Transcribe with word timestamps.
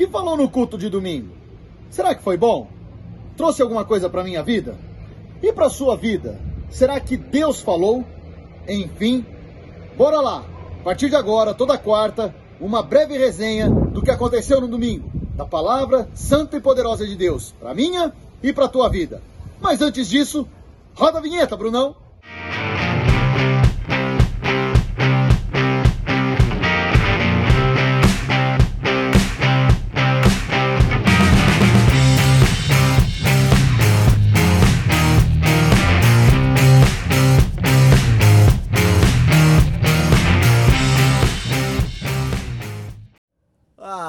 que 0.00 0.06
falou 0.06 0.34
no 0.34 0.48
culto 0.48 0.78
de 0.78 0.88
domingo? 0.88 1.34
Será 1.90 2.14
que 2.14 2.22
foi 2.22 2.34
bom? 2.34 2.66
Trouxe 3.36 3.60
alguma 3.60 3.84
coisa 3.84 4.08
para 4.08 4.24
minha 4.24 4.42
vida? 4.42 4.74
E 5.42 5.52
para 5.52 5.68
sua 5.68 5.94
vida? 5.94 6.40
Será 6.70 6.98
que 6.98 7.18
Deus 7.18 7.60
falou? 7.60 8.02
Enfim, 8.66 9.26
bora 9.98 10.18
lá. 10.22 10.42
A 10.80 10.84
partir 10.84 11.10
de 11.10 11.16
agora, 11.16 11.52
toda 11.52 11.76
quarta, 11.76 12.34
uma 12.58 12.82
breve 12.82 13.18
resenha 13.18 13.68
do 13.68 14.00
que 14.00 14.10
aconteceu 14.10 14.58
no 14.58 14.68
domingo, 14.68 15.10
da 15.36 15.44
palavra 15.44 16.08
santa 16.14 16.56
e 16.56 16.62
poderosa 16.62 17.06
de 17.06 17.14
Deus, 17.14 17.54
para 17.60 17.74
minha 17.74 18.10
e 18.42 18.54
para 18.54 18.68
tua 18.68 18.88
vida. 18.88 19.20
Mas 19.60 19.82
antes 19.82 20.08
disso, 20.08 20.48
roda 20.94 21.18
a 21.18 21.20
vinheta, 21.20 21.58
Brunão. 21.58 21.94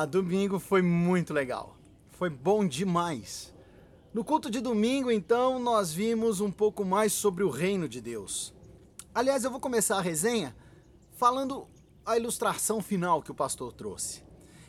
Ah, 0.02 0.06
domingo 0.06 0.58
foi 0.58 0.82
muito 0.82 1.32
legal. 1.32 1.78
Foi 2.10 2.28
bom 2.28 2.68
demais. 2.68 3.54
No 4.12 4.24
culto 4.24 4.50
de 4.50 4.60
domingo, 4.60 5.12
então, 5.12 5.60
nós 5.60 5.94
vimos 5.94 6.42
um 6.42 6.50
pouco 6.50 6.84
mais 6.84 7.14
sobre 7.14 7.44
o 7.44 7.52
reino 7.52 7.88
de 7.88 8.02
Deus. 8.02 8.52
Aliás, 9.14 9.44
eu 9.44 9.52
vou 9.52 9.60
começar 9.60 9.98
a 9.98 10.02
resenha 10.02 10.56
falando 11.12 11.68
a 12.04 12.18
ilustração 12.18 12.82
final 12.82 13.22
que 13.22 13.30
o 13.30 13.36
pastor 13.36 13.72
trouxe. 13.74 14.24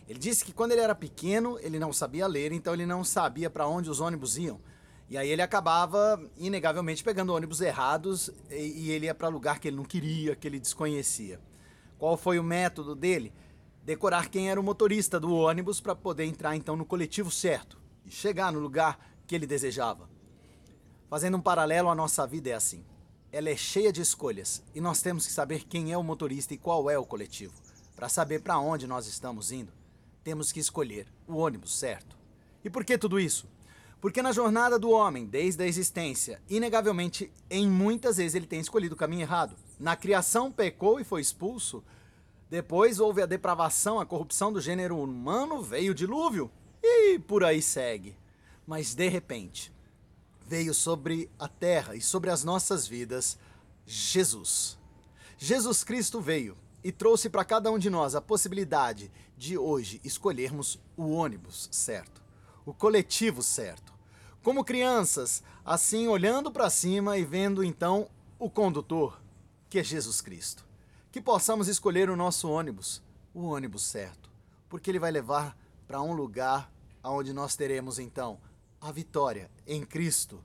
Ele 0.07 0.19
disse 0.19 0.45
que 0.45 0.53
quando 0.53 0.73
ele 0.73 0.83
era 0.83 0.95
pequeno, 0.95 1.59
ele 1.61 1.79
não 1.79 1.95
sabia 1.95 2.27
ler, 2.27 2.53
então 2.53 2.75
ele 2.75 2.85
não 2.85 3.03
sabia 3.03 3.49
para 3.49 3.67
onde 3.67 3.89
os 3.89 4.01
ônibus 4.01 4.37
iam. 4.37 4.61
E 5.09 5.17
aí 5.17 5.31
ele 5.31 5.41
acabava, 5.41 6.23
inegavelmente, 6.37 7.03
pegando 7.03 7.33
ônibus 7.33 7.63
errados 7.63 8.31
e, 8.51 8.83
e 8.83 8.91
ele 8.91 9.07
ia 9.07 9.15
para 9.15 9.29
lugar 9.29 9.61
que 9.61 9.69
ele 9.69 9.79
não 9.79 9.85
queria, 9.87 10.37
que 10.37 10.47
ele 10.47 10.61
desconhecia. 10.61 11.41
Qual 11.99 12.19
foi 12.19 12.39
o 12.39 12.45
método 12.45 12.95
dele? 12.95 13.33
Decorar 13.85 14.29
quem 14.29 14.49
era 14.49 14.61
o 14.61 14.63
motorista 14.63 15.19
do 15.19 15.35
ônibus 15.35 15.81
para 15.81 15.95
poder 15.95 16.25
entrar 16.25 16.55
então 16.55 16.77
no 16.77 16.85
coletivo 16.85 17.31
certo 17.31 17.79
e 18.07 18.11
chegar 18.11 18.53
no 18.53 18.61
lugar 18.61 18.99
que 19.27 19.35
ele 19.35 19.47
desejava. 19.47 20.09
Fazendo 21.11 21.37
um 21.37 21.41
paralelo, 21.41 21.89
a 21.89 21.95
nossa 21.95 22.27
vida 22.27 22.51
é 22.51 22.55
assim. 22.55 22.85
Ela 23.33 23.51
é 23.51 23.57
cheia 23.57 23.93
de 23.93 24.01
escolhas 24.01 24.63
e 24.75 24.81
nós 24.81 25.03
temos 25.03 25.27
que 25.27 25.33
saber 25.33 25.65
quem 25.65 25.93
é 25.93 25.99
o 25.99 26.03
motorista 26.03 26.55
e 26.55 26.59
qual 26.59 26.89
é 26.89 26.97
o 26.97 27.05
coletivo. 27.05 27.55
Para 27.97 28.09
saber 28.09 28.41
para 28.41 28.59
onde 28.59 28.87
nós 28.87 29.07
estamos 29.07 29.51
indo, 29.51 29.73
temos 30.23 30.53
que 30.53 30.61
escolher 30.61 31.07
o 31.27 31.37
ônibus 31.37 31.77
certo. 31.79 32.17
E 32.65 32.71
por 32.71 32.85
que 32.85 32.97
tudo 32.97 33.19
isso? 33.19 33.47
Porque 34.01 34.23
na 34.23 34.33
jornada 34.33 34.79
do 34.79 34.91
homem, 34.91 35.27
desde 35.27 35.63
a 35.63 35.67
existência, 35.67 36.43
inegavelmente, 36.49 37.33
em 37.49 37.69
muitas 37.69 38.17
vezes 38.17 38.35
ele 38.35 38.47
tem 38.47 38.61
escolhido 38.61 38.95
o 38.95 38.99
caminho 38.99 39.23
errado. 39.23 39.57
Na 39.79 39.95
criação 39.95 40.51
pecou 40.51 40.99
e 40.99 41.05
foi 41.05 41.21
expulso. 41.21 41.85
Depois 42.53 43.01
houve 43.01 43.23
a 43.23 43.27
depravação, 43.27 43.99
a 43.99 44.05
corrupção 44.05 44.53
do 44.53 44.61
gênero 44.61 44.99
humano, 44.99 45.63
veio 45.63 45.93
o 45.93 45.95
dilúvio 45.95 46.51
e 46.83 47.19
por 47.19 47.43
aí 47.43 47.63
segue. 47.63 48.15
Mas 48.67 48.95
de 48.95 49.09
repente, 49.09 49.73
veio 50.47 50.75
sobre 50.75 51.31
a 51.39 51.49
terra 51.49 51.97
e 51.97 52.03
sobre 52.03 52.29
as 52.29 52.45
nossas 52.45 52.87
vidas 52.87 53.39
Jesus. 53.87 54.79
Jesus 55.39 55.83
Cristo 55.83 56.21
veio 56.21 56.55
e 56.85 56.93
trouxe 56.93 57.31
para 57.31 57.43
cada 57.43 57.71
um 57.71 57.79
de 57.79 57.89
nós 57.89 58.15
a 58.15 58.21
possibilidade 58.21 59.11
de 59.35 59.57
hoje 59.57 59.99
escolhermos 60.05 60.79
o 60.95 61.09
ônibus 61.09 61.71
certo, 61.73 62.23
o 62.67 62.75
coletivo 62.75 63.43
certo. 63.43 63.95
Como 64.43 64.63
crianças, 64.63 65.43
assim 65.65 66.07
olhando 66.07 66.53
para 66.53 66.69
cima 66.69 67.17
e 67.17 67.25
vendo 67.25 67.65
então 67.65 68.11
o 68.39 68.51
condutor, 68.51 69.19
que 69.71 69.79
é 69.79 69.83
Jesus 69.83 70.21
Cristo. 70.21 70.71
Que 71.13 71.21
possamos 71.21 71.69
escolher 71.69 72.09
o 72.09 72.17
nosso 72.17 72.51
ônibus, 72.51 73.03
o 73.35 73.43
ônibus 73.43 73.83
certo, 73.83 74.31
porque 74.69 74.91
ele 74.91 74.99
vai 74.99 75.11
levar 75.11 75.55
para 75.87 76.01
um 76.01 76.15
lugar 76.15 76.73
onde 77.05 77.35
nós 77.35 77.55
teremos 77.55 77.99
então 77.99 78.41
a 78.81 78.91
vitória 78.91 79.51
em 79.67 79.85
Cristo. 79.85 80.43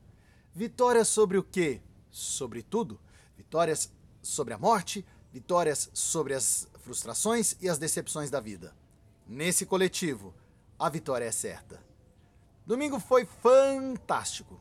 Vitória 0.54 1.06
sobre 1.06 1.38
o 1.38 1.44
quê? 1.44 1.82
Sobre 2.12 2.62
tudo. 2.62 3.00
Vitórias 3.38 3.90
sobre 4.22 4.54
a 4.54 4.58
morte, 4.58 5.06
vitórias 5.32 5.90
sobre 5.94 6.34
as 6.34 6.68
frustrações 6.80 7.56
e 7.62 7.70
as 7.70 7.78
decepções 7.78 8.30
da 8.30 8.42
vida. 8.42 8.76
Nesse 9.26 9.66
coletivo, 9.66 10.34
a 10.78 10.90
vitória 10.90 11.26
é 11.26 11.32
certa. 11.32 11.82
Domingo 12.66 13.00
foi 13.00 13.26
fantástico. 13.26 14.60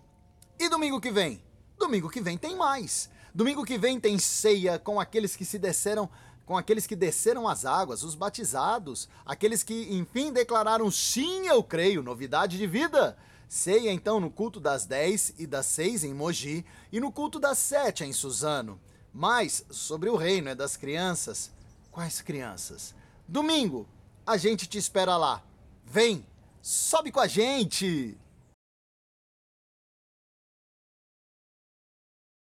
E 0.57 0.69
domingo 0.69 1.01
que 1.01 1.11
vem? 1.11 1.43
Domingo 1.77 2.09
que 2.09 2.21
vem 2.21 2.39
tem 2.39 2.55
mais. 2.55 3.11
Domingo 3.37 3.67
que 3.67 3.77
vem 3.77 4.01
tem 4.01 4.19
ceia 4.19 4.79
com 4.79 4.99
aqueles 4.99 5.37
que 5.37 5.45
se 5.45 5.59
desceram, 5.59 6.09
com 6.47 6.57
aqueles 6.57 6.87
que 6.87 6.97
desceram 6.97 7.47
as 7.47 7.67
águas, 7.67 8.03
os 8.03 8.15
batizados, 8.15 9.11
aqueles 9.27 9.63
que 9.63 9.95
enfim 9.95 10.33
declararam 10.33 10.91
sim, 10.91 11.47
eu 11.47 11.63
creio, 11.63 12.03
novidade 12.03 12.57
de 12.57 12.67
vida. 12.67 13.15
Ceia 13.47 13.93
então 13.93 14.19
no 14.21 14.31
culto 14.31 14.59
das 14.59 14.87
10 14.87 15.35
e 15.39 15.47
das 15.47 15.67
6 15.67 16.05
em 16.05 16.15
Mogi 16.15 16.65
e 16.91 16.99
no 16.99 17.13
culto 17.13 17.39
das 17.39 17.59
7 17.59 18.05
em 18.05 18.13
Suzano. 18.15 18.81
Mas 19.13 19.67
sobre 19.69 20.09
o 20.09 20.17
reino 20.17 20.49
é 20.49 20.55
das 20.55 20.75
crianças. 20.75 21.51
Quais 21.91 22.23
crianças? 22.23 22.95
Domingo, 23.29 23.87
a 24.27 24.39
gente 24.39 24.67
te 24.67 24.79
espera 24.79 25.15
lá. 25.19 25.43
Vem, 25.85 26.27
sobe 26.63 27.13
com 27.13 27.21
a 27.21 27.27
gente! 27.27 28.17